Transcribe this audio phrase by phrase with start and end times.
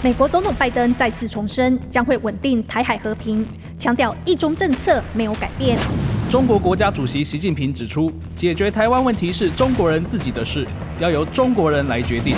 [0.00, 3.44] 美国总统拜登再次重申将会稳定台海和平，
[3.76, 5.76] 强调一中政策没有改变。
[6.30, 10.64] 中国国家主席习近平指出，解决台湾问题是中国人自己的事，
[11.00, 12.36] 要由中国人来决定。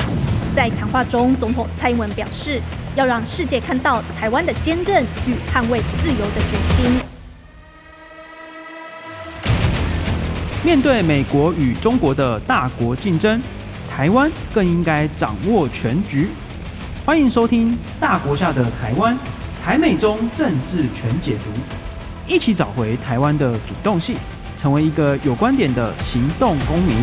[0.57, 2.63] 在谈话中，总统蔡英文表示，
[2.97, 7.03] 要让世界看到台湾的坚韧与捍卫自由的决心。
[10.65, 13.39] 面对美国与中国的大国竞争，
[13.87, 16.29] 台湾更应该掌握全局。
[17.11, 19.19] 欢迎收听《大国下的台湾》，
[19.61, 21.51] 台美中政治全解读，
[22.33, 24.17] 一起找回台湾的主动性，
[24.57, 26.97] 成为一个有观点的行动公民。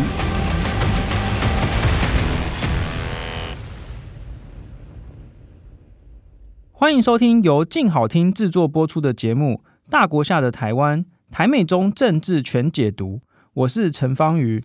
[6.72, 13.20] 欢迎收听由静好听制作播出的节目《大国下的台湾》，台美中政治全解读。
[13.52, 14.64] 我是陈芳瑜。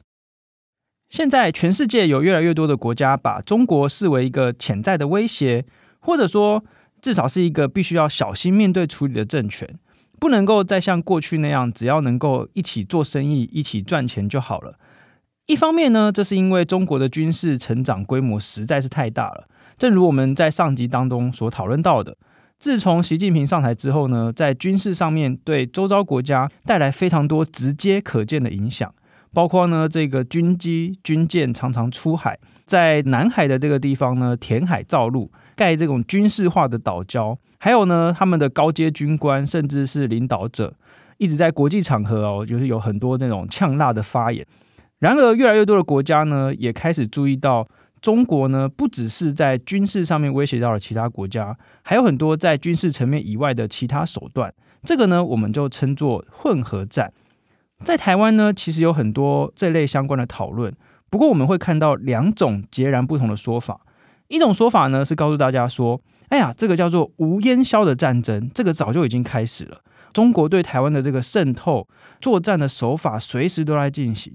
[1.14, 5.64] 现在，全世界有越来越多的国家把中国视为一个潜在的威胁，
[6.00, 6.66] 或者说，
[7.04, 9.78] 至少是一个必须要小心面对处理的政权，
[10.20, 14.80] 不能够再像过去那样，只要能够一起做生意、一起赚钱就好了。
[15.46, 19.48] 一方面呢，这是因为中国的军事成长规模实在是太大了。
[19.78, 22.18] 正如我们在上集当中所讨论到的，
[22.58, 28.92] 自从习近平上台之后呢，在军事上面对周遭国家带来非常多直接可见的影响，
[29.34, 40.74] 包括呢这个军机、军舰常常出海，在南海的这个地方呢填海造陆，盖这种军事化的岛礁，还有呢他们的高阶军官甚至是领导者，
[41.18, 44.46] 一直在国际场合哦，就是有很多那种呛辣的发言。
[45.00, 47.68] 然而，越来越多的国家呢也开始注意到。
[48.02, 54.54] 中国呢，不只是在军事上面威胁到了其他国家，还有很多在军事层面以外的其他手段。
[54.82, 57.14] 这个呢，我们就称作混合战。
[57.84, 60.74] 在台湾呢，其实有很多这类相关的讨论。
[61.10, 63.82] 不过，我们会看到两种截然不同的说法。
[64.30, 69.82] 一种说法呢，是告诉大家说：“哎呀，这个叫做无烟硝的战争，这个早就已经开始了。
[70.14, 71.88] 中国对台湾的这个渗透
[72.22, 74.34] 作战的手法，随时都在进行。”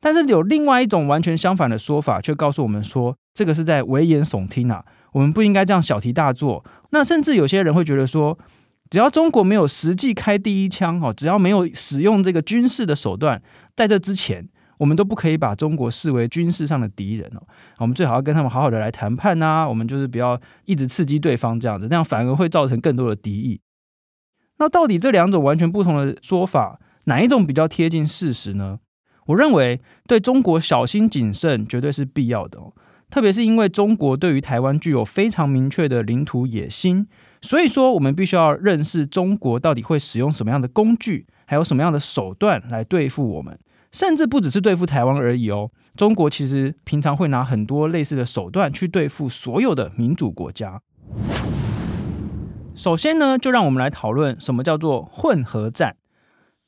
[0.00, 4.84] 但是有另外一种完全相反的说法，却告诉我们说，这个是在危言耸听啊！
[5.12, 6.64] 我们不应该这样小题大做。
[6.90, 8.36] 那甚至有些人会觉得说，
[8.92, 13.42] 只要中国没有实际开第一枪哦，只要没有使用这个军事的手段，
[13.74, 14.46] 在这之前，
[14.80, 17.40] 我们都不可以把中国视为军事上的敌人哦。
[17.78, 19.66] 我们最好要跟他们好好的来谈判呐。
[19.66, 23.62] 我们就是不要一直刺激对方这样子，那样反而会造成更多的敌意。
[24.58, 28.80] 那到底这两种完全不同的说法，哪一种比较贴近事实呢？
[29.28, 32.74] 我认为对中国小心谨慎绝对是必要的哦，
[33.08, 37.06] 特别是因为中国对于台湾具有非常明确的领土野心，
[37.42, 43.58] 所以说我们必须要认识中国到底会使用什么样的工具，还有什么样的手段来对付我们，
[43.90, 45.70] 甚至不只是对付台湾而已哦。
[45.96, 50.80] 中国其实平常会拿很多类似的手段去对付所有的民主国家。
[52.74, 55.96] 首先呢，就让我们来讨论什么叫做混合战。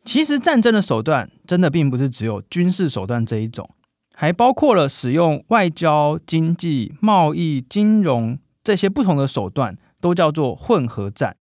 [0.04, 3.70] 其实战争的手段真的并不是只有军事手段这一种，
[4.12, 11.38] 还包括了使用外交、经济、贸易、金融这些不同的手段，都叫做混合战。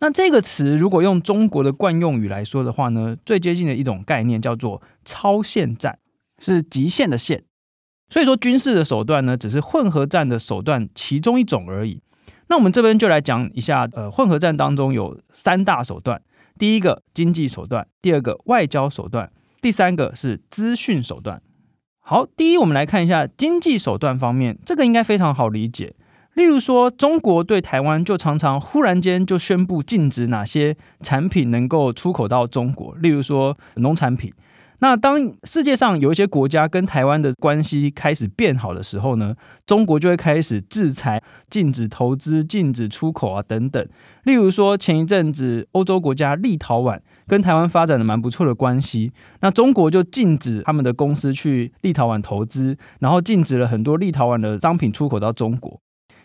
[0.00, 6.00] 那这个词如果用中国的惯用语来说的话呢，最接近的一种概念叫做超限战，
[6.40, 7.44] 是极限的限。
[8.08, 12.02] 所以说军事的手段呢，只是混合战的手段其中一种而已。
[12.48, 16.20] 那我们这边就来讲一下，呃，混合战当中有三大手段。
[16.58, 19.30] 第一个经济手段，第二个外交手段，
[19.60, 21.40] 第三个是资讯手段。
[22.00, 25.94] 好，第一，我们来看一下经济手段方面，这个应该非常好理解。
[26.34, 34.32] 例如说，中国对台湾就常常忽然间就宣布禁止哪些产品能够出口到中国，例如说农产品。
[34.78, 43.86] 那当世界上有一些国家跟台湾的关系开始变好的时候呢，中国就会开始制裁、禁止投资、禁止出口啊等等。
[44.24, 55.80] 例如说，前一阵子欧洲国家立陶宛跟台湾发展的蛮不错的关系，那中国就禁止他们的公司去立陶宛投资，然后禁止了很多立陶宛的商品出口到中国。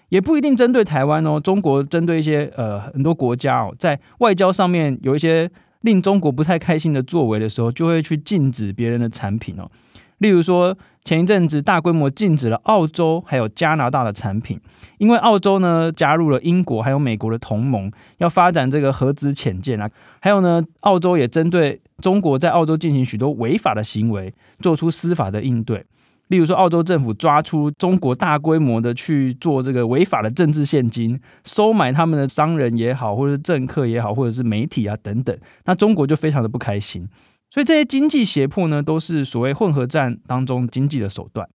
[0.09, 5.49] 也不一定针对台湾哦，中国针对一些呃很多国家哦，在外交上面有一些。
[5.81, 9.69] 令中国不太开心的作为的时候，就会去禁止别人的产品哦。
[10.17, 10.75] 例如说，
[11.05, 14.59] 前一阵子大规模禁止了澳洲还有加拿大的产品，
[14.97, 19.89] 因为澳洲呢加入了英国还有美国的同盟，要发展这个核子潜舰啊。
[20.19, 25.85] 还有呢，澳洲也针对中国在澳洲进行许多违法的行为，做出司法的应对。
[26.27, 37.07] 例如说，澳洲政府抓出中国大规模的去做这个违法的政治献金，收买他们的商人也好，或者是政客也好，或者是媒体啊等等，那中国就非常的不开心。
[37.49, 41.47] 所以这些经济胁迫呢，都是所谓混合战当中经济的手段。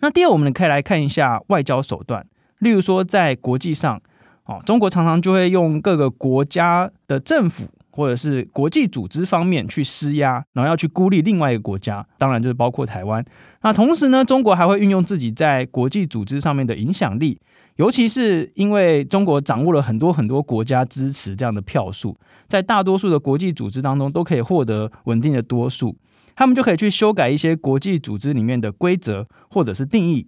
[0.00, 2.26] 那第二，我们可以来看一下外交手段。
[2.60, 4.00] 例如说在国际上，
[4.46, 13.24] 哦，中国常常就会用各个国家的政府或者是国际组织方面去施压，然后要去孤立另外一个国家，当然就是包括台湾。
[13.62, 17.38] 那同时呢，中国还会运用自己在国际组织上面的影响力，
[17.76, 22.18] 尤其是因为中国掌握了很多很多国家支持这样的票数，
[22.48, 25.96] 在大多数的国际组织当中都可以获得稳定的多数，
[26.34, 30.26] 他们就可以去修改一些国际组织里面的规则或者是定义。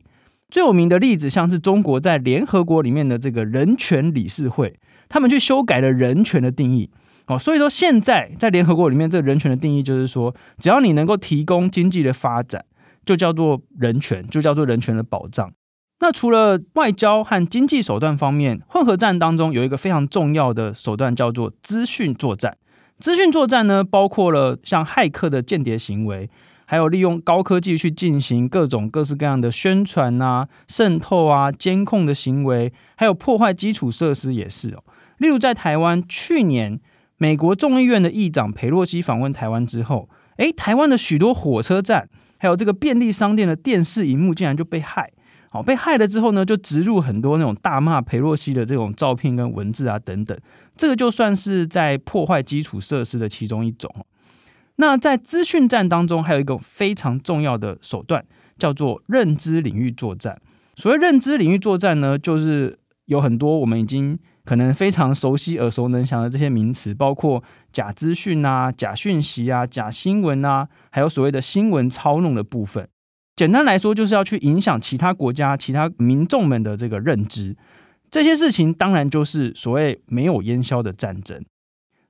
[0.49, 4.79] 最有名的例子，像是中国在联合国里面的这个人权理事会，
[5.09, 6.89] 他们去修改了人权的定义。
[7.27, 12.65] 哦，所以说现在在联合国里面，这个人权的定义就是说，只要你能够提供经济的发展，
[13.05, 15.53] 就叫做人权，就叫做人权的保障。
[16.01, 22.57] 那除了外交和经济手段方面，混合战当中有一个非常重要的手段，叫做资讯作战。
[22.99, 26.31] 资讯作战呢，包括了像骇客的间谍行为。
[26.69, 34.83] 还有利用高科技去进行各种各式各样的宣传啊、渗透啊、监控的行为，还有破坏基础设施也是哦。
[35.19, 36.81] 例如在台湾，去年
[37.19, 42.09] 美国众议院的议长裴洛西访问台湾之后，诶，台湾的许多火车站
[42.39, 45.11] 还有这个便利商店的电视荧幕竟然就被害，
[45.49, 50.37] 好，被害了之后呢，就植入很多那种大骂裴洛西的这种照片跟文字啊等等，
[50.77, 53.91] 这个就算是在破坏基础设施的其中一种。
[54.77, 58.23] 那在资讯战当中，还有一个非常重要的手段，
[58.59, 60.39] 叫做认知领域作战。
[60.75, 72.89] 所谓认知领域作战呢，就是有很多我们已经可能非常熟悉、耳熟能详的这些名词，包括假资讯啊、假讯息啊、假新闻啊，还有所谓的新闻操弄的部分。
[73.35, 77.57] 简单来说，就是要去影响其他国家、其他民众们的这个认知。
[78.09, 81.45] 这些事情当然就是所谓没有烟消的战争。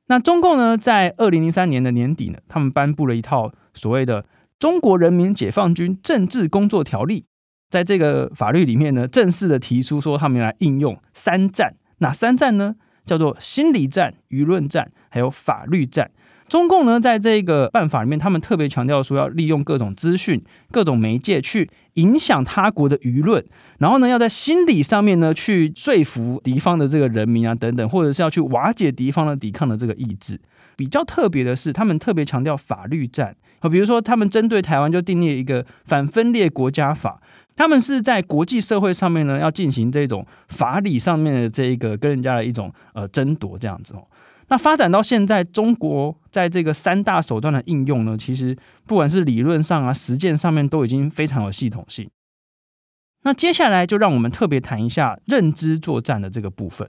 [0.08, 4.22] 那中共呢，在二零零三年的年底呢，他们颁布了一套所谓的
[4.58, 7.22] 《中国人民解放军政治工作条例》。
[7.68, 12.76] 在这个法律里面呢，正式的提出说，他们来应用三战，哪三战呢？
[13.04, 16.10] 叫做心理战、舆论战，还有法律战。
[16.48, 23.44] 中共呢，在这个办法里面，他们特别强调说，要利用各种资讯、各种媒介去影响他国的舆论，
[23.78, 30.40] 然后呢，要在心理上面呢，去说服敌方的这个人民啊，等等，或者是要去瓦解敌方的抵抗的这个意志。
[30.76, 33.34] 比较特别的是，他们特别强调法律战，
[33.70, 37.20] 比如说，他们针对台湾就订立一个反分裂国家法，
[37.56, 44.06] 他们是在国际社会上面呢，要进行这种法理上面的这一个跟人家的一种呃争夺这样子哦。
[44.48, 48.56] 那发展到现在，中国在这个三大手段的应用呢，其实
[48.86, 52.08] 不管是理论上啊、实践上面都已经非常有系统性。
[53.24, 56.88] 那接下来就让我们特别谈一下认知作战的这个部分。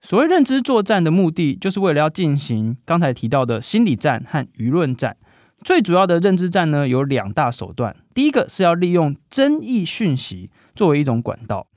[0.00, 5.16] 所谓认知作战的目的，就是为了要进行刚才提到的心理战和舆论战。
[5.62, 11.68] 最主要的认知战呢，有两大手段，第一个是要利用争议讯息作为一种管道。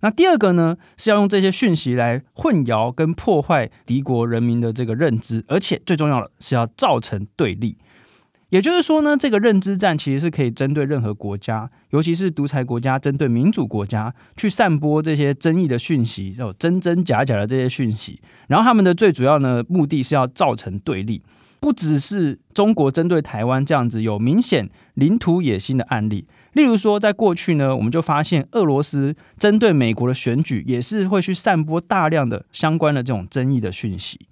[0.00, 7.76] 那第二个呢，是要用这些讯息来混淆跟破坏敌国人民的这个认知，而且最重要的是要造成对立。
[8.48, 18.22] 也就是说呢，这个认知战其实是可以针对任何国家，尤其是独裁国家，针对民主国家去散播这些争议的讯息，有真真假假的这些讯息。
[18.48, 21.22] 然后他们的最主要呢目的是要造成对立，
[21.60, 26.26] 不只是中国针对台湾这样子有明显领土野心的案例。
[26.54, 34.26] 例如说，在过去呢，我们就发现俄罗斯针对美国的选举，也是会去散播大量的相关的这种争议的讯息。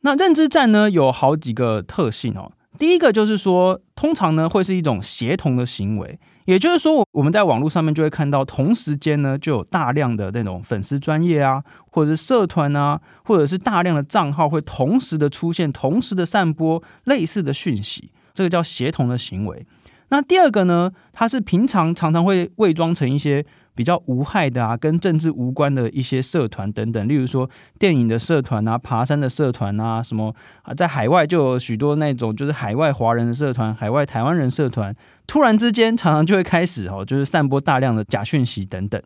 [0.00, 2.52] 那认知战呢，有好几个特性哦。
[2.78, 19.66] 第一个就是说，通常呢会是一种协同的行为，也就是说，我们在网络上面就会看到，同时间呢就有大量的那种粉丝专业啊，或者是社团啊，或者是大量的账号会同时的出现，同时的散播类似的讯息，这个叫协同的行为。
[20.08, 23.44] 那第二个呢，它是平常常常会伪装成一些
[23.76, 34.92] 比较无害的啊，跟政治无关的一些社团等等，例如说电影的社团啊、爬山的社团啊，什么啊，在海外就有许多那种就是海外华人的社团、海外台湾人社团，
[35.26, 39.00] 突然之间常常就会开始哦，就是散播大量的假讯息等等。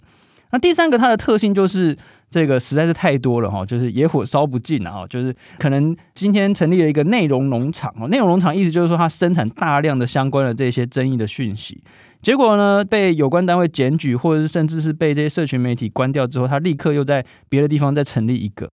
[0.53, 1.97] 那第三个，它的特性就是
[2.29, 11.81] 这个实在是太多了哈，就是野火烧不尽啊，就是可能今天成立了一个内容农场哦，内容农场意思就是说它生产大量的相关的这些争议的讯息，
[12.23, 18.69] 结果呢被有关单位检举，或者是甚至是被这些社群媒体关掉之后，他立刻又在别的地方再成立一个。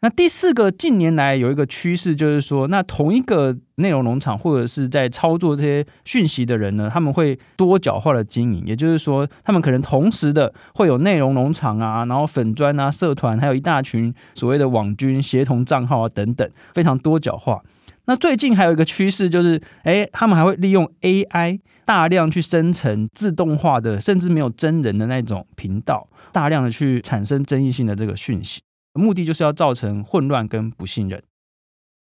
[0.00, 17.60] 那第四个，近年来有一个趋势，就是说，那同一个内容农场或者是在操作这些讯息的人呢，他们会多角化的经营，也就是说，他们可能同时的会有内容农场啊，然后粉砖啊、社团，还有一大群所谓的网军协同账号啊等等，非常多角化。
[18.04, 28.60] 那最近还有一个趋势就是，诶，他们还会利用 AI 大量去生成自动化的，甚至没有真人的那种频道，大量的去产生争议性的这个讯息，
[28.92, 31.22] 目的就是要造成混乱跟不信任。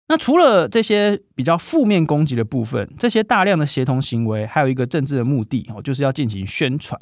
[0.06, 7.00] 那除了这些比较负面攻击的部分，这些大量的协同行为还有一个政治的目的哦，就是要进行宣传。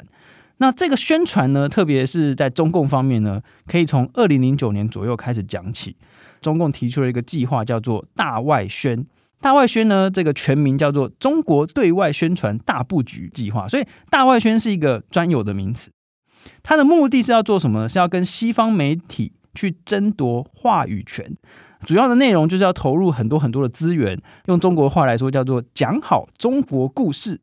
[0.57, 5.95] 那这个宣传呢，特别是在中共方面呢，可以从二零零九年左右开始讲起。
[6.41, 9.05] 中共提出了一个计划，叫做“大外宣”。
[9.43, 13.67] 大外宣呢，这个全名叫做“中国对外宣传大布局计划”。
[13.69, 15.91] 所以，大外宣是一个专有的名词。
[16.63, 17.89] 它的目的是要做什么呢？
[17.89, 21.35] 是要跟西方媒体去争夺话语权。
[21.85, 27.41] 主要的内容就是要投入很多很多的资源，用中国话来说叫做讲好中国故事。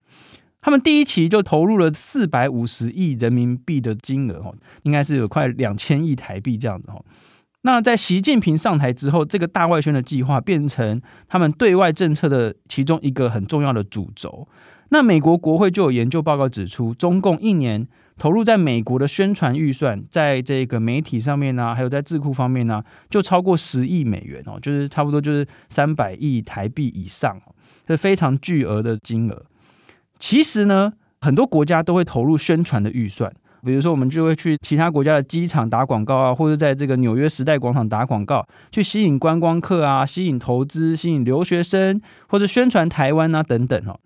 [0.62, 4.54] 他们第一期就投入了四百五十亿人民币的金额，哦，
[4.84, 7.04] 应该是有快两千亿台币这样子，哦。
[7.62, 14.48] 那在习近平上台之后，这个大外宣的计划变成他们对外政策的其中一个很重要的主轴。
[14.88, 17.86] 那美国国会就有研究报告指出，中共一年
[18.16, 27.40] 投入在美国的宣传预算，在这个媒体上面呢、还有在智库方面呢、就超过十亿美元哦，就是差不多就是三百亿台币以上，
[27.86, 29.44] 是非常巨额的金额。
[30.18, 33.32] 其实呢，很多国家都会投入宣传的预算，
[33.64, 44.00] 比如说我们就会去其他国家的机场打广告啊，或者在这个纽约时代广场打广告，去吸引观光客啊，吸引投资，吸引留学生，或者宣传台湾啊等等哦。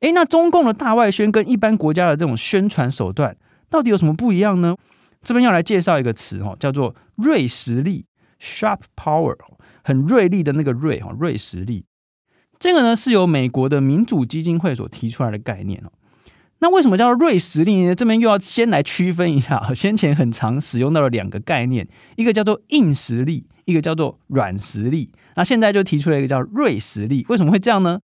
[0.00, 3.36] 诶，那中共的大外宣跟一般国家的这种宣传手段
[3.68, 4.74] 到底有什么不一样呢？
[5.22, 8.06] 这边要来介绍一个词哦，叫做“锐实力
[8.40, 9.36] ”（sharp power），
[9.84, 11.84] 很锐利的那个锐哈，锐实力。
[12.58, 15.92] 这个呢是由美国的民主基金会所提出来的概念哦。
[16.60, 17.94] 那为什么叫做锐实力呢？
[17.94, 25.10] 这边又要先来区分一下，先前很常使用到了两个概念，一个叫做硬实力，一个叫做软实力。
[25.36, 28.00] 那现在就提出了一个叫锐实力，为什么会这样呢？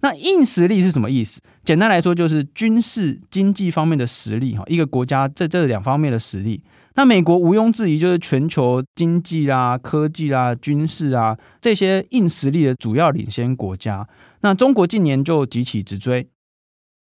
[0.00, 1.40] 那硬实力是什么意思？
[1.64, 6.62] 简单来说，就是军事、经济方面的实力哈，一个国家在这两方面的实力。
[6.94, 14.06] 那美国毋庸置疑就是全球经济啦、科技啦、军事啊这些硬实力的主要领先国家。
[14.42, 16.28] 那中国近年就急起直追。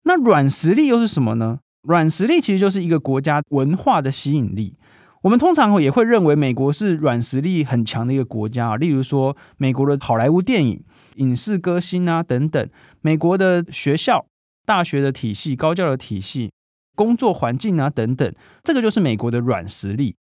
[0.04, 1.60] 那软实力又是什么呢？
[1.84, 4.76] 软实力其实就是一个国家文化的吸引力。
[5.22, 10.84] 我们通常也会认为美国是软实力很强的一个国家啊，例如说美国的好莱坞电影、
[11.16, 12.70] 影视歌星啊等等，
[13.02, 14.26] 美国的学校、
[14.66, 16.52] 大学的体系、高教的体系、
[16.94, 18.34] 工作环境啊等等，
[18.64, 20.16] 这个就是美国的软实力。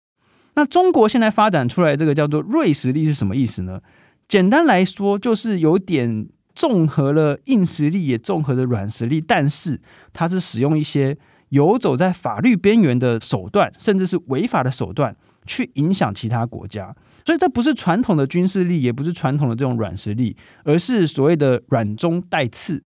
[0.55, 3.79] 那中国现在发展出来这个叫做锐实力是什么意思呢？
[4.27, 6.27] 简单来说，就是有点
[6.59, 9.81] 综合了硬实力，也综合了软实力，但是
[10.13, 11.17] 它是使用一些。
[11.49, 15.15] 游走在法律边缘的手段，甚至是违法的手段，
[15.47, 16.95] 去影响其他国家。
[17.25, 22.83] 所以这不是传统的军事力，也不是传统的这种软实力，而是所谓的软中带刺。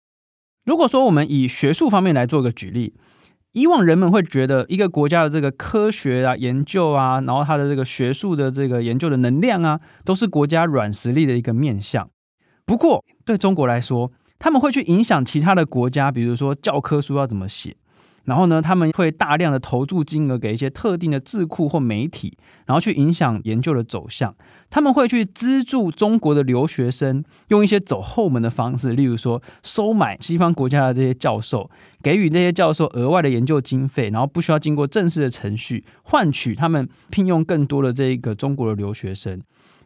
[0.64, 2.94] 如果说我们以学术方面来做个举例，
[3.50, 12.08] 以往人们会觉得一个国家的这个科学啊、研究啊，然后它的这个学术的这个研究的能量啊，都是国家软实力的一个面向。
[12.72, 17.76] 不过对中国来说，他们会去影响其他的国家，比如说教科书要怎么写。
[18.24, 24.34] 然后呢，他们会大量的投注金额给一些特定的智库或媒体，然后去影响研究的走向。
[24.70, 31.68] 他们会去资助中国的留学生，用一些走后门的方式，例如说收买西方国家的这些教授，
[32.02, 39.42] 给予这些教授额外的研究经费，然后不需要经过正式的程序，换取他们聘用更多的这一个中国的留学生。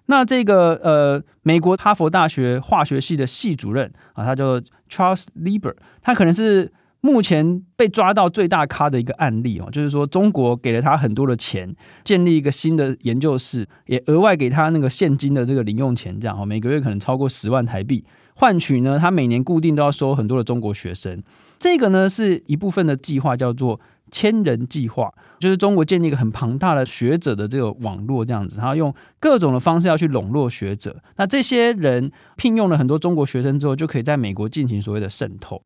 [0.06, 4.60] 那这个呃，美国哈佛大学化学系的系主任啊，他叫
[4.90, 6.72] Charles Lieber，他可能是。
[7.02, 11.72] 目前被抓到最大咖的一个案例哦，就是说中国给了他很多的钱，
[12.02, 21.22] 建立一个新的研究室，也额外给他那个现金的这个零用钱，这样哦，每个月可能超过十万台币，换取呢，他每年固定都要收很多的中国学生。
[21.60, 23.78] 这个呢是一部分的计划，叫做
[24.10, 31.02] 千人计划，就是中国建立一个很庞大的学者的这个网络，这样子，然后用各种的方式要去笼络学者。
[31.16, 35.62] 那这些人聘用了很多中国学生之后，就可以在美国进行所谓的渗透。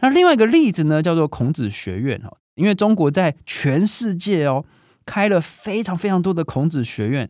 [0.00, 4.64] 那另外一个例子呢，叫做孔子学院哈，因为中国在全世界哦
[5.04, 7.28] 开了非常非常多的孔子学院，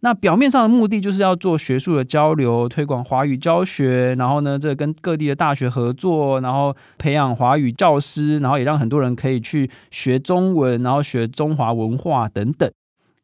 [0.00, 12.70] 那表面上的目的就是要做学术的交流，推广华语教学，然后呢，这跟各地的大学合作，然后培养华语教师，然后也让很多人可以去学中文，然后学中华文化等等。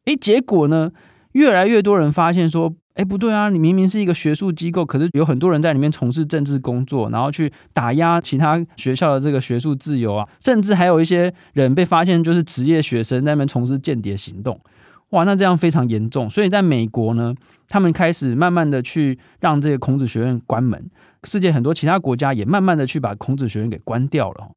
[0.03, 0.91] 诶，结果呢，
[1.31, 3.49] 越来越多人发现说，哎，不对啊！
[3.49, 14.59] 你明明是一个学术机构，可是有很多人在里面从事政治工作，然后去打压其他学校的这个学术自由啊，甚至还有一些人被发现就是职业学生在那边从事间谍行动。
[15.11, 16.29] 哇，那这样非常严重。
[16.29, 17.33] 所以在美国呢，
[17.67, 20.89] 他们开始慢慢的去让这个孔子学院关门，
[21.23, 24.51] 世界很多其他国家也慢慢的去把孔子学院给关掉了。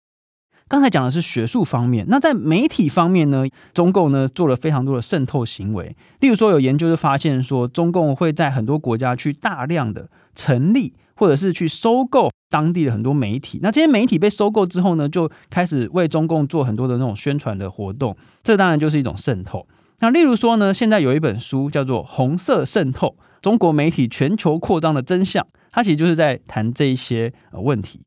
[0.66, 5.96] 刚才讲的是学术方面，那在媒体方面呢，中共呢做了非常多的渗透行为。
[6.20, 13.60] 例如说，有研究就发现说，中共会在很多国家去大量的成立或者是去收购当地的很多媒体。
[13.62, 18.14] 那这些媒体被收购之后呢，就开始为中共做很多的那种宣传的活动。
[18.42, 19.66] 这当然就是一种渗透。
[20.00, 28.02] 那例如说呢，现在有一本书叫做《红色渗透：中国媒体全球扩张的真相》，它其实就是在谈这一些呃问题。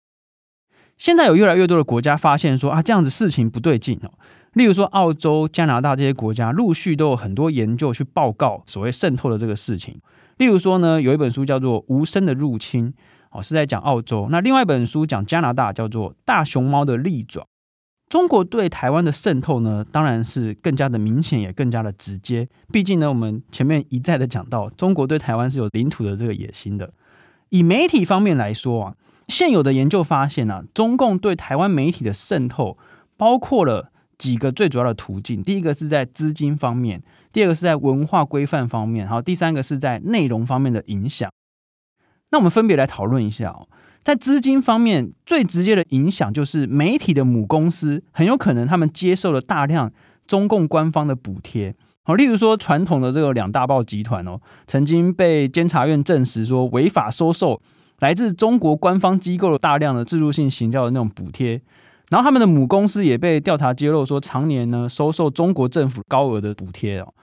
[0.97, 4.11] 现在有越来越多的国家发现说啊，这样子事情不对劲哦。
[4.53, 9.99] 例如说，澳洲、加拿大这些国家陆续都有很多研究去报告所谓渗透的这个事情。
[10.37, 12.89] 例如说呢，有一本书叫做《无声的入侵》，
[13.31, 14.27] 哦，是在讲澳洲。
[14.29, 17.41] 那另外一本书讲加拿大，叫做《大熊猫的利爪》。
[18.11, 22.45] 中国对台湾的渗透呢，当然是更加的明显，也更加的直接。
[22.69, 26.91] 毕竟呢，我们前面一再的讲到，中国对台湾是有领土的这个野心的。
[27.51, 28.95] 以媒体方面来说啊。
[29.29, 32.77] 现有的研究发现啊，中共对台湾媒体的渗透
[33.15, 35.41] 包括了几个最主要的途径。
[35.41, 37.01] 第一个是在资金方面，
[37.31, 41.31] 第二个是在文化规范方面，然后第三个是在内容方面的影响。
[42.31, 43.69] 那我们分别来讨论一下哦。
[44.03, 49.91] 在资金方面，最直接的影响就是媒体的母公司很有可能他们接受了大量
[50.25, 51.75] 中共官方的补贴。
[52.03, 57.61] 好，例如说传统的这个两大报集团哦，曾经被监察院证实说违法收受。
[57.99, 61.61] 来自中国官方机构的大量的制度性行销的那种补贴，
[62.09, 67.13] 然后他们的母公司也被调查揭露说，常年呢收受中国政府高额的补贴哦。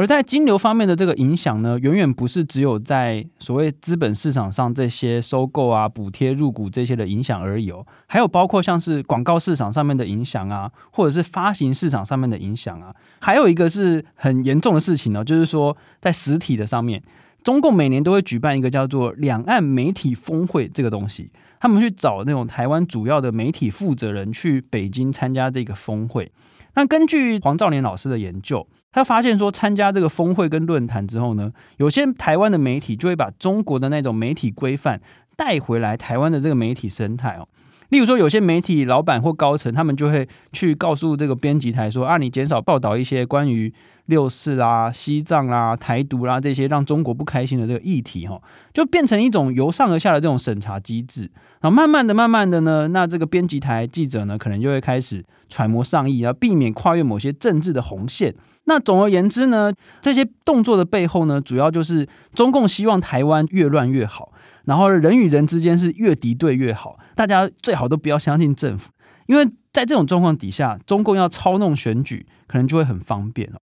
[0.00, 17.02] 而在金流方面的这个影响呢，远远不是只有在所谓资本市场上这些收购啊、补贴入股这些的影响而已哦，还有包括像是广告市场上面的影响啊，或者是发行市场上面的影响啊，还有一个是很严重的事情呢，就是说在实体的上面。
[17.44, 21.30] 中共每年都会举办一个叫做两岸媒体峰会这个东西，
[21.60, 26.32] 他们去找那种台湾主要的媒体负责人去北京参加这个峰会。
[26.72, 35.00] 那根据黄兆年老师的研究，他发现说，参加这个峰会跟论坛之后呢，有些台湾的媒体就会把中国的那种媒体规范
[35.36, 37.46] 带回来台湾的这个媒体生态哦。
[37.90, 43.72] 例如说，有些媒体老板或高层，他们就会去告诉这个编辑台说：“啊，你减少报道一些关于
[44.06, 48.40] 六四啦、西藏啦、台独啦这些让中国不开心的这个议题，哈，
[48.72, 51.28] 就变成一种由上而下的这种审查机制。
[51.60, 58.32] 然后慢慢的、慢慢的呢，那这个编辑台记者呢，可能就会开始揣摩上意，然后避免跨越某些政治的红线。
[58.64, 64.32] 那总而言之呢，这些动作的背后呢，主要就是中共希望台湾越乱越好。”
[64.66, 68.92] 然后人与人之间是越敌对越好，大家最好都不要相信政府，
[69.26, 73.58] 因为在这种状况底下，中共要操弄选举可能就会很方便哦。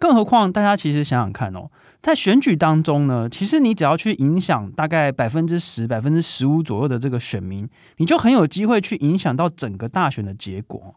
[0.00, 7.68] 更何况大家其实想想看哦，在选举当中呢，其实你只要去影响大概百分之十、百分之十五左右的这个选民，
[7.98, 10.96] 你就很有机会去影响到整个大选的结果。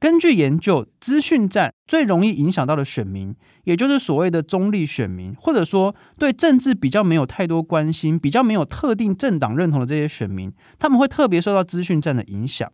[0.00, 12.72] 根据研究，资讯战最容易影响到的选民，也就是所谓的中立选民，或者说对政治比较没有太多关心、比较没有特定政党认同的这些选民，他们会特别受到资讯战的影响。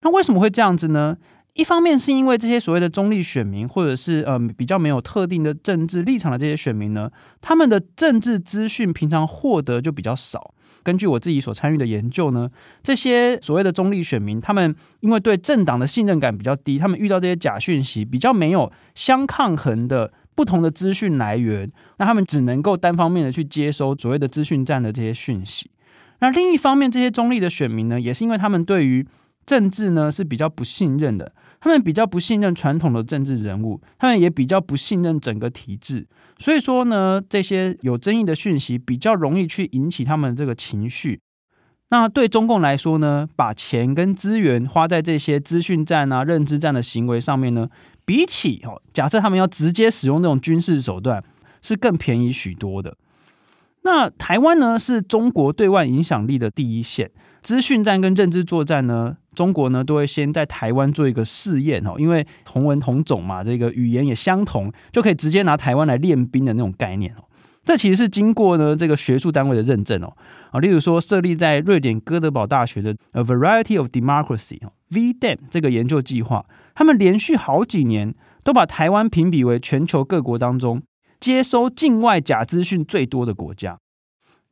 [0.00, 1.18] 那为什么会这样子呢？
[1.52, 10.54] 一方面是因为这些所谓的中立选民，或者是呃比较没有特定的政治立场的这些选民呢，他们的政治资讯平常获得就比较少。
[10.84, 12.48] 根据我自己所参与的研究呢，
[12.82, 25.70] 这些所谓的中立选民，他们因为对政党的信任感比较低，他们遇到这些假讯息比较没有相抗衡的不同的资讯来源，那他们只能够单方面的去接收所谓的资讯站的这些讯息。
[26.20, 29.06] 那另一方面，这些中立的选民呢，也是因为他们对于
[29.46, 31.32] 政治呢是比较不信任的。
[31.64, 36.06] 他们比较不信任传统的政治人物，他们也比较不信任整个体制，
[36.38, 41.18] 所以说呢，这些有争议的讯息比较容易去引起他们这个情绪。
[41.88, 47.70] 那对中共来说呢，把钱跟资源花在这些资讯战啊、认知战的行为上面呢，
[48.04, 51.24] 比起哦，假设他们要直接使用这种军事手段，
[51.62, 52.94] 是更便宜许多的。
[53.84, 57.10] 那台湾呢，是中国对外影响力的第一线，
[57.44, 59.16] 资讯战跟认知作战呢。
[59.34, 67.24] 中国呢，都会先在台湾做一个试验哦，因为同文同种嘛，这个语言也相同，就可以直接拿台湾来练兵的那种概念哦。
[67.64, 70.16] 这其实是经过呢这个学术单位的认证哦
[70.52, 80.80] 啊，例如说设立在瑞典哥德堡大学的 A Variety of Democracy 哦 VDEM 这个研究计划，他们连续好几年都把台湾评比为全球各国当中
[81.18, 83.78] 接收境外假资讯最多的国家。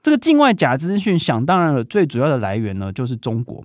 [0.02, 3.62] 这个境外假资讯想当然了，最主要的来源呢就是中国。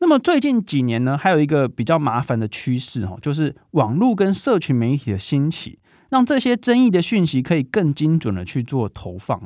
[0.00, 5.78] 那么最近几年呢，还有一个比较麻烦的趋势哦，就是网络跟社群媒体的兴起，
[6.10, 9.42] 让这些争议的讯息可以更精准的去做投放。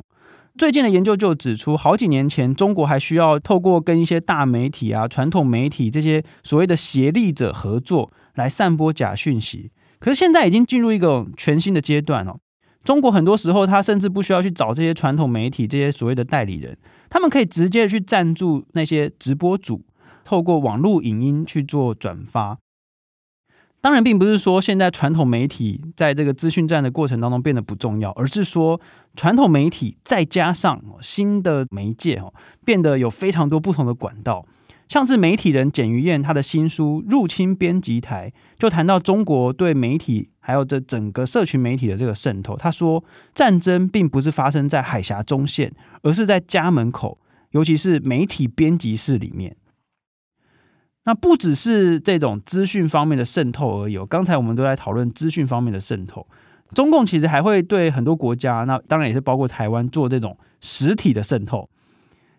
[0.59, 12.39] 最近的研究就指出，好几年前中国还需要透过跟一些大媒体啊、传统媒体这些所谓的协力者合作来散播假讯息，可是现在已经进入一个全新的阶段哦。
[12.85, 16.77] 中国很多时候他甚至不需要去找这些传统媒体这些所谓的代理人，
[17.09, 19.85] 他们可以直接去赞助那些直播主，
[20.25, 22.59] 透过网络影音去做转发。
[23.81, 28.81] 当然，并不是说现在传统媒体在这个资讯战的过程当中变得不重要，而是说
[29.17, 32.33] 传统媒体再加上新的媒介哦，
[32.65, 34.47] 变得有非常多不同的管道。
[34.89, 42.57] 像是媒体人简于晏他的新书《入侵编辑台》就谈到中国对媒体还有这整个社群媒体的这个渗透。
[42.57, 43.03] 他说，
[43.33, 47.19] 战争并不是发生在海峡中线，而是在家门口，
[47.53, 49.57] 尤其是媒体编辑室里面。
[51.05, 53.99] 那不只是这种资讯方面的渗透而已。
[54.07, 56.27] 刚才我们都在讨论资讯方面的渗透，
[56.75, 61.69] 中共其实还会对很多国家，那当然也是包括台湾做这种实体的渗透。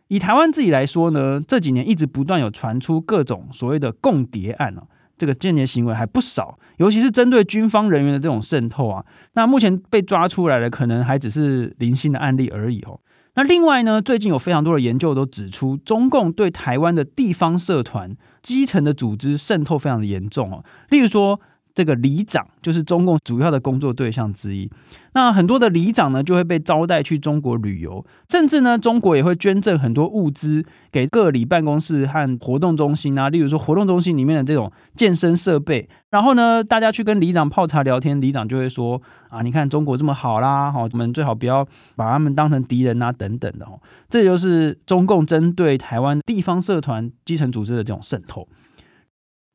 [0.07, 4.83] 以台湾自己来说呢，这几年一直不断有传出各种所谓的共谍案啊，
[5.17, 9.05] 这个间谍行为还不少，尤其是针对军方人员的这种渗透啊。
[9.33, 12.99] 那目前被抓出来的可能还只是零星的案例而已哦。
[13.35, 20.63] 那另外呢，最近有非常多的研究都指出，中共对台湾的地方社团、基层的组织渗透非常的严重哦。
[20.89, 21.41] 例如说，
[21.75, 24.69] 这个里长就是中共主要的工作对象之一。
[25.13, 33.29] 那很多的里长呢，就会被招待去中国旅游，甚至呢，中国也会捐赠很多物资给各里办公室和活动中心啊。
[33.29, 41.63] 例如说，活动中心里面的这种健身设备，然后呢，大家去跟里长泡茶聊天，里长就会说啊，你看中国这么好啦，好，我们最好不要
[41.95, 43.79] 把他们当成敌人啊，等等的哦。
[44.09, 48.47] 这就是中共针对台湾地方社团、基层组织的这种渗透。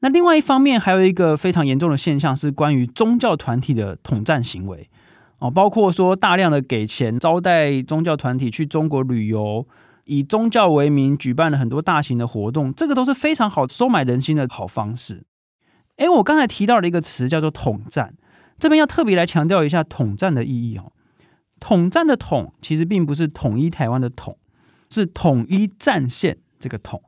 [0.01, 4.89] 那另外一方面，还有一个非常严重的现象是关于宗教团体的统战行为。
[5.41, 9.67] 哦，包括说大量的给钱招待宗教团体去中国旅游，
[10.05, 15.25] 以宗教为名举办了很多大型的活动，这个都是非常好收买人心的好方式。
[15.97, 18.15] 诶，我刚才提到了一个词叫做统战，
[18.59, 20.93] 这边要特别来强调一下统战的意义哦。
[21.61, 24.39] 统战的统其实并不是统一台湾的统，
[24.91, 27.03] 是统一战线这个统。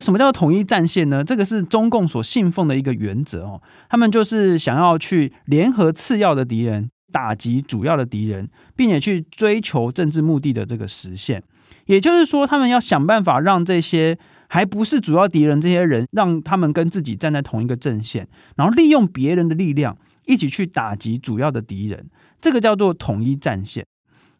[0.00, 1.24] 什么叫统一战线呢？
[1.24, 3.62] 这个是中共所信奉的一个原则哦。
[3.88, 6.90] 他们就是想要去联合次要的敌人。
[7.12, 11.40] 打击主要的敌人，并且去追求政治目的的这个实现，
[11.86, 18.26] 也就是说，他们要想办法让这些还不是主要敌人这些人，让他们跟自己站在同一个阵线，
[18.56, 23.86] 然后利用别人的力量一起去打击主要的敌人，这个叫做统一战线。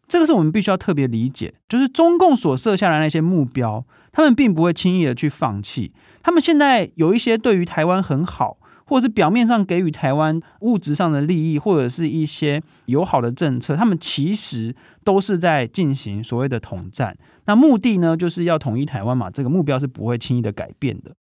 [0.05, 5.93] 这个是我们必须要特别理解，就是中共所设下来的那些目标，他们并不会轻易的去放弃。
[6.23, 8.57] 他们现在有一些对于台湾很好。
[8.87, 17.17] 或者是表面上给予台湾物质上的利益，或者是一些友好的政策，他们其实都是在进行所谓的统战。
[17.47, 21.15] 那目的呢，就是要统一台湾嘛，这个目标是不会轻易的改变的。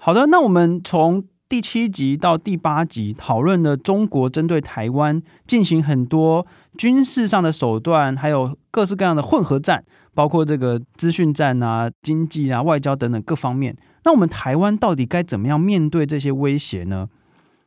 [0.00, 6.46] 好的，那我们从第七集到第八集讨论了中国针对台湾进行很多
[6.78, 9.84] 军事上的手段，还有各式各样的混合战，
[10.20, 13.74] 包括这个资讯战啊、经济啊、外交等等各方面。
[14.04, 17.08] 那我们台湾到底该怎么样面对这些威胁呢？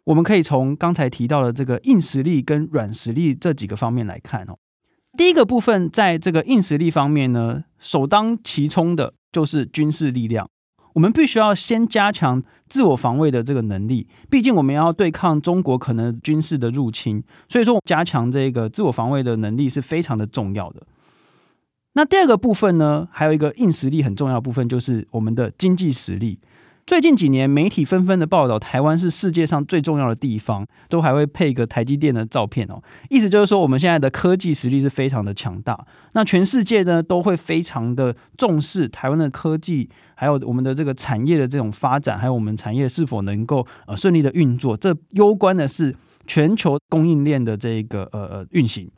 [0.04, 4.54] 我们可以从刚才提到的这个硬实力跟软实力这几个方面来看哦。
[5.18, 10.48] 第一个部分，在这个硬实力方面呢，首当其冲的就是军事力量。
[10.94, 20.86] 我们必须要先加强自我防卫的这个能力，毕竟我们要对抗中国可能军事的入侵，所以说加强这个自我防卫的能力是非常的重要的。
[21.94, 26.40] 那第二个部分呢，还有一个硬实力很重要的部分，就是我们的经济实力。
[26.86, 32.82] 最近几年，媒体纷纷的报道，台湾是世界上最重要的地方，都还会配一个台积电的照片哦。
[33.10, 35.80] 意思就是说，我们现在的科技实力是非常的强大。
[36.12, 44.76] 那全世界呢，都会非常的重视台湾的科技，还有我们的这个产业的这种发展，还有我们产业是否能够呃顺利的运作。
[44.76, 45.96] 这攸关的是
[46.28, 48.90] 全球供应链的这个呃呃运行。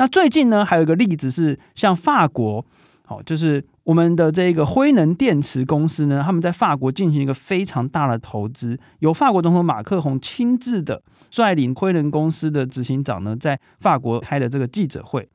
[0.00, 2.64] 那最近呢，还有一个例子是，像法国，
[3.04, 15.28] 好，就是我们的这个辉能电池公司呢，他们在法国进行一个非常大的投资，由法国总统马克宏亲自的率领辉能公司的执行长呢，在法国开的这个记者会。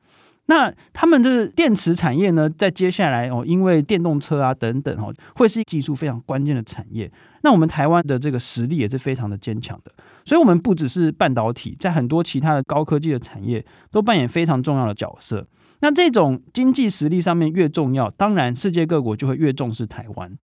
[0.48, 7.10] 那他们的电池产业呢，在接下来哦，因为电动车啊等等哦，会是技术非常关键的产业。
[7.42, 9.92] 那我们台湾的这个实力也是非常的坚强的，
[10.24, 15.46] 所以，我们不只是半导体，在很多其他的高科技的产业都扮演非常重要的角色。
[15.80, 20.36] 那这种经济实力上面越重要，当然世界各国就会越重视台湾。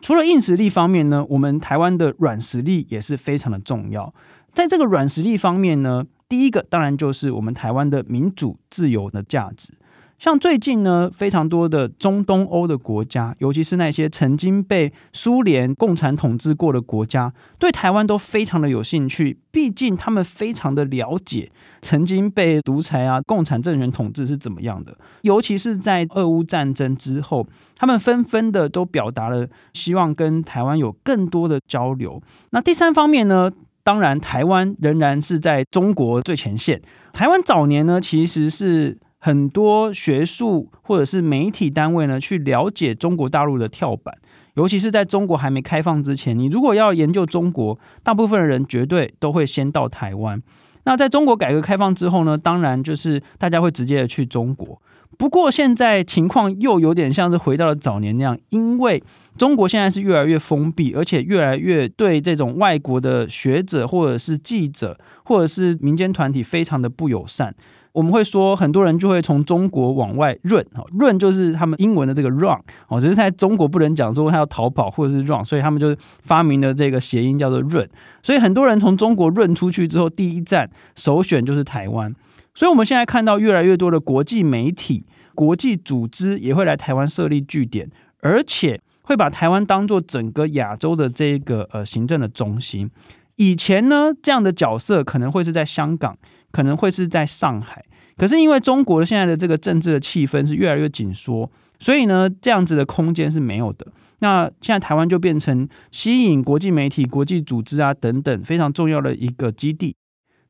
[0.00, 4.12] 除了硬实力方面呢，我们台湾的软实力也是非常的重要。
[4.52, 9.74] 在这个软实力方面呢，第一个当然就是我们台湾的民主自由的价值。
[10.18, 19.36] 像最近呢，非常多的中东欧的国家，尤其是那些曾经被苏联共产统治过的国家，对台湾都非常的有兴趣。
[19.50, 24.96] 毕竟他们非常的了解曾经被独裁啊、共产政权统治是怎么样的。
[25.22, 32.22] 尤其是在俄乌战争之后，他们纷纷的都表达了希望跟台湾有更多的交流。
[32.50, 33.50] 那第三方面呢，
[33.82, 36.80] 当然台湾仍然是在中国最前线。
[37.12, 38.98] 台湾早年呢，其实是。
[39.24, 44.12] 很多学术或者是媒体单位呢，去了解中国大陆的跳板，
[44.54, 50.42] 尤其是在中国还没开放之前，你如果要研究中国，大部分人绝对都会先到台湾。
[50.84, 54.80] 那在中国改革开放之后呢，当然就是大家会直接的去中国。
[55.18, 59.02] 不过现在情况又有点像是回到了早年那样，因为
[59.36, 67.54] 中国现在是越来越封闭，而且越来越对这种外国的学者或者是记者或者是民间团体非常的不友善。
[67.92, 77.86] 我们会说，很多人就会从中国往外 run，run 就是他们英文的这个 run，哦，只是在中国不能讲说他要逃跑或者是 run，所以他们就发明了这个谐音叫做 run。
[78.22, 82.14] 所以很多人从中国 run 出去之后，第一站首选就是台湾。
[82.54, 92.90] 所以我们现在看到越来越多的国际媒体、国际组织也会来台湾设立据点，而且会把台湾当做整个亚洲的这个呃行政的中心。
[93.36, 96.16] 以前呢，这样的角色可能会是在香港。
[96.52, 97.84] 可能会是在上海，
[98.16, 103.86] 可是因为中国现在的这个政治的气氛是越来越紧缩，所以呢，这样子的空间是没有的。
[104.20, 109.96] 那现在台湾就变成吸引国际媒体、国际组织啊等等非常重要的一个基地。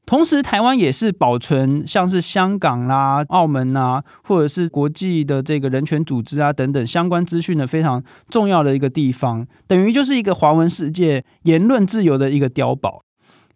[0.04, 13.04] 同时，台湾也是保存像是香港啦、澳门啊，或者是国际的这个人权组织啊等等相关资讯的非常重要的一个地方，等于就是一个华文世界言论自由的一个碉堡。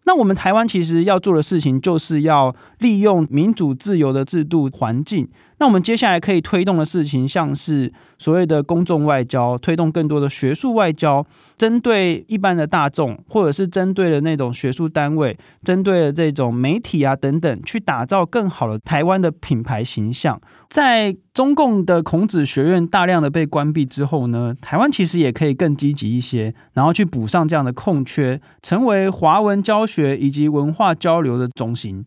[0.07, 5.27] 那我们台湾其实要做的事情，就是要利用民主自由的制度环境。
[5.59, 11.25] 那我们接下来可以推动的事情，像是所谓的公众外交，推动更多的学术外交，
[11.57, 20.39] 针对一般的大众，或者是针对的那种学术单位，针对的这种媒体啊等等，去打造更好的台湾的品牌形象。
[20.69, 32.05] 在中共的孔子学院大量的被关闭之后呢，台湾其实也可以更积极一些，然后去补上这样的空缺，成为华文教学以及文化交流的中心。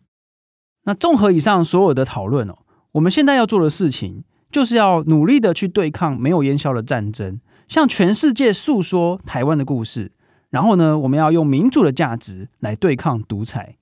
[0.83, 2.57] 那综合以上所有的讨论哦。
[2.93, 10.11] 我们现在要做的事情，就是要努力的去对抗没有烟消的战争，向全世界诉说台湾的故事。
[10.49, 13.77] 然后呢，我们要用民主的价值来对抗独裁。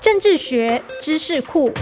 [0.00, 1.72] 政治学知识库。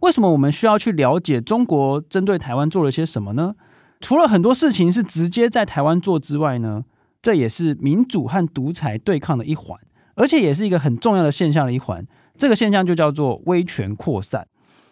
[0.00, 3.56] 为什么我们需要去了解中国针对台湾做了些什么呢？
[4.00, 6.84] 除了很多事情是直接在台湾做之外呢？
[7.20, 9.78] 这也是民主和独裁对抗的一环，
[10.14, 12.06] 而且也是一个很重要的现象的一环。
[12.36, 14.46] 这个现象就叫做威权扩散。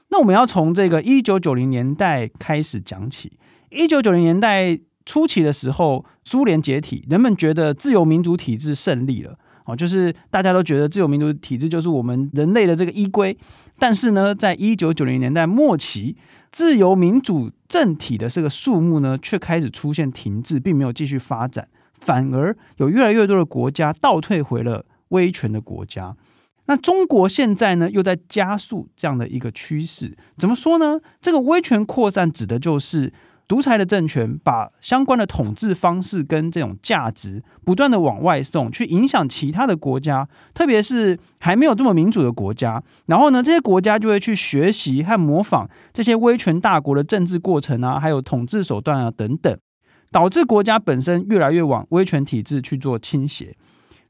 [0.08, 3.38] 那我们要从这个一九九零年代开始讲起。
[3.70, 9.38] 一九九零年代初期的时候，苏联解体，人们觉得自由民主体制胜利了。
[9.64, 13.36] 哦，就是大家都觉得自由民主体制就是我们人类的这个依归。
[13.78, 16.16] 但是呢，在一九九零年代末期，
[16.52, 21.68] 自由民主政体的这个数目呢，却开始出现停滞，并没有继续发展。
[21.98, 26.16] 反而有越来越多的国家倒退回了威权的国家。
[26.66, 30.16] 那中国现在呢，又在加速这样的一个趋势。
[30.37, 31.00] 怎么说呢？
[31.20, 33.12] 这个威权扩散指的就是
[33.46, 42.82] 独裁的政权把相关的统治方式跟这种价值不断的往外送，去影响其他的国家，特别是还没有这么民主的国家。
[43.06, 49.56] 然后呢，这些国家就会去学习和模仿这些威权大国的政治过程啊，还有统治手段啊等等。
[50.11, 53.57] 导致国家本身越来越往威权体制去做倾斜。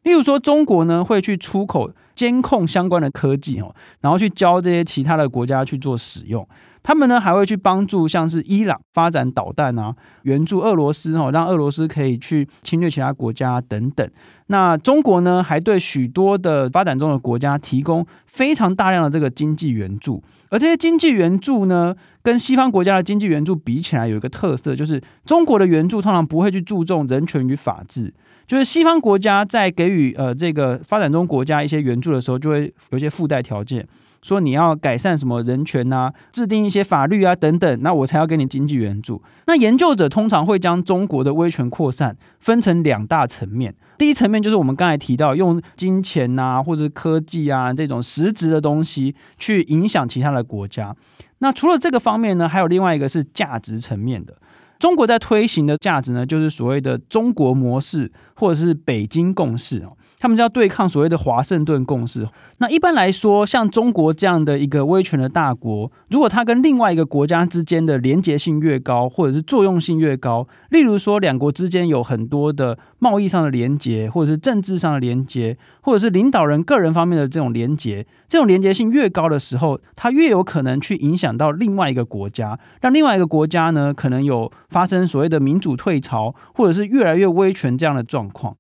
[0.06, 6.46] 例如说，中国呢会去出口监控相关的科技哦，然后去教这些其他的国家去做使用。
[6.80, 9.92] 他们呢还会去帮助像是伊朗发展导弹啊，
[10.22, 14.08] 援助俄罗斯哦，让俄罗斯可以去侵略其他国家等等。
[14.46, 20.22] 那中国呢还对许多的发展中的国家提供非常大量的这个经济援助。
[20.50, 28.14] 而这些经济援助呢，跟西方国家的经济援助比起来，有一个特色，就是中国的援助通常不会去注重人权与法治。
[28.46, 33.86] 就是西方国家在给予呃这个发展中国家一些援助的时候，就会有一些附带条件，
[34.22, 39.20] 说你要改善什么人权啊，制定一些法律啊等等，那我才要给你经济援助。
[39.46, 43.74] 那研究者通常会将中国的威权扩散分成两大层面。
[43.98, 50.94] 第一层面就是我们刚才提到用金钱啊，或者科技啊这种实质的东西去影响其他的国家。
[51.38, 54.36] 那除了这个方面呢，还有另外一个是价值层面的。
[54.78, 59.96] 中国在推行的价值呢，就是所谓的中国模式，或者是北京共识哦。
[60.26, 62.26] 他们就要对抗所谓的华盛顿共识。
[62.58, 88.56] 那一般来说，像中国这样的一个威权的大国，如果它跟另外一个国家之间的连结性越高，或者是作用性越高，例如说两国之间有很多的贸易上的连结，或者是政治上的连结，或者是领导人个人方面的这种连结，这种连结性越高的时候，它越有可能去影响到另外一个国家，让另外一个国家呢，可能有发生所谓的民主退潮，或者是越来越威权这样的状况。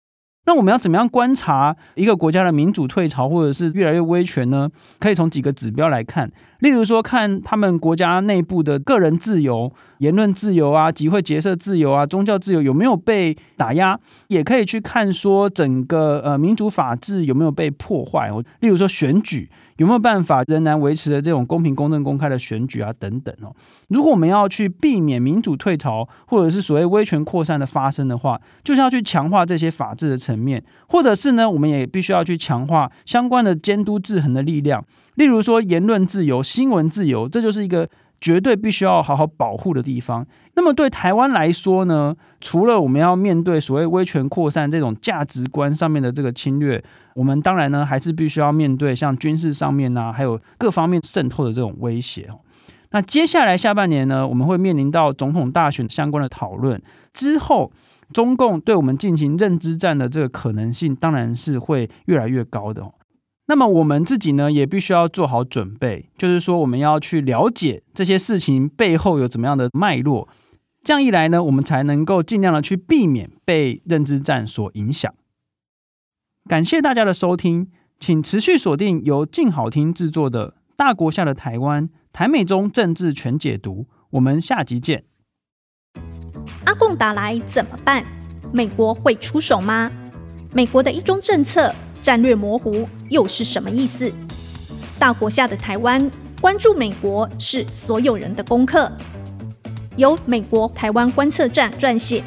[0.46, 4.70] 那我们要怎么样观察一个国家的民主退潮，或者是越来越威权呢？
[4.98, 6.30] 可以从几个指标来看，
[6.60, 18.30] 例如说，看他们国家内部的个人自由、言论自由啊、集会结社自由啊、宗教自由有没有被打压，也可以去看说整个呃民主法治有没有被破坏。
[18.60, 19.50] 例如说选举。
[19.76, 22.92] 有没有办法仍然维持的这种公平、公正、公开的选举啊？
[22.98, 23.54] 等等哦。
[23.88, 34.84] 如果我们要去避免民主退潮，或者是所谓威权扩散的发生的话，就是要去强化这些法治的层面，或者是呢，我们也必须要去强化相关的监督制衡的力量。
[35.14, 37.88] 例如说，言论自由、新闻自由，这就是一个。
[38.20, 40.26] 绝对必须要好好保护的地方。
[40.54, 46.82] 那么对台湾来说呢，除了我们要面对所谓威权扩散这种价值观上面的这个侵略，
[47.14, 52.28] 我们当然呢还是必须要面对像军事上面啊，还有各方面渗透的这种威胁。
[52.92, 56.80] 那接下来下半年呢，我们会面临到总统大选相关的讨论
[57.12, 57.70] 之后，
[58.12, 62.82] 中共对我们进行认知战的这个可能性，当然是会越来越高的。
[63.48, 70.28] 那么我们自己呢，也必须要做好准备，就是说我们要去了解这些事情背后有怎么样的脉络，
[70.82, 75.14] 这样一来呢，我们才能够尽量的去避免被认知战所影响。
[76.48, 85.04] 感谢大家的收听，请持续锁定由静好听制作的《大国下的台湾台美中政治全解读》，我们下集见。
[86.64, 88.04] 阿共打来怎么办？
[88.52, 89.90] 美国会出手吗？
[90.52, 91.72] 美国的一中政策。
[92.06, 94.12] 战略模糊又是什么意思？
[94.96, 96.08] 大国下的台湾，
[96.40, 98.88] 关注美国是所有人的功课。
[99.96, 102.22] 由美国台湾观测站撰写，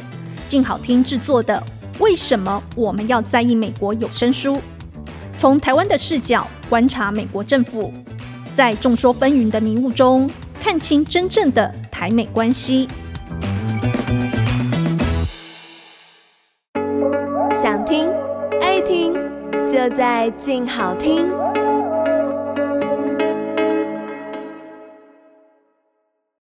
[0.49, 1.63] 静好听制作的
[2.03, 4.59] 《为什么我们要在意美国》有声书，
[5.37, 7.93] 从台湾的视角观察美国政府，
[8.53, 10.29] 在众说纷纭的迷雾中
[10.61, 12.89] 看清真正的台美关系。
[19.89, 21.58] 在静好听。